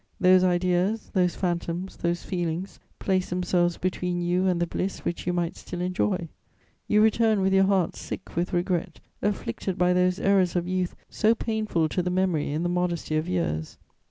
Those 0.19 0.43
ideas, 0.43 1.11
those 1.13 1.35
phantoms, 1.35 1.97
those 1.97 2.23
feelings 2.23 2.79
place 2.97 3.29
themselves 3.29 3.77
between 3.77 4.19
you 4.19 4.47
and 4.47 4.59
the 4.59 4.65
bliss 4.65 5.05
which 5.05 5.27
you 5.27 5.31
might 5.33 5.55
still 5.55 5.79
enjoy. 5.79 6.27
You 6.87 7.01
return 7.03 7.41
with 7.41 7.53
your 7.53 7.65
heart 7.65 7.95
sick 7.95 8.35
with 8.35 8.51
regret, 8.51 8.99
afflicted 9.21 9.77
by 9.77 9.93
those 9.93 10.17
errors 10.19 10.55
of 10.55 10.67
youth 10.67 10.95
so 11.07 11.35
painful 11.35 11.87
to 11.89 12.01
the 12.01 12.09
memory 12.09 12.49
in 12.51 12.63
the 12.63 12.67
modesty 12.67 13.15
of 13.15 13.29
years. 13.29 13.77